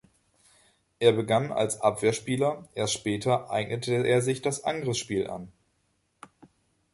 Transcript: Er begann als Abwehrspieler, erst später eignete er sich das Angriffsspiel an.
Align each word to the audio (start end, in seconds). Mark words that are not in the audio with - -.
Er 0.97 1.11
begann 1.13 1.51
als 1.51 1.79
Abwehrspieler, 1.79 2.67
erst 2.73 2.93
später 2.93 3.51
eignete 3.51 3.97
er 4.03 4.23
sich 4.23 4.41
das 4.41 4.63
Angriffsspiel 4.63 5.27
an. 5.29 5.51